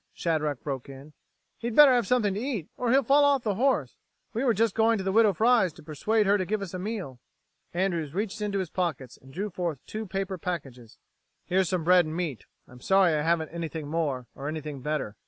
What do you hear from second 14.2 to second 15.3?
or anything better.